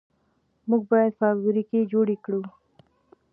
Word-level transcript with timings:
موږ 0.69 0.81
باید 0.91 1.17
فابریکې 1.21 1.79
جوړې 1.91 2.15
کړو. 2.25 2.41